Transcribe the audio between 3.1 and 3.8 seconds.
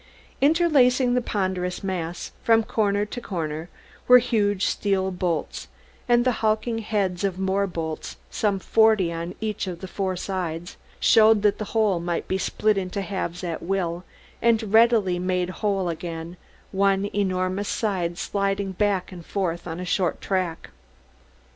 corner,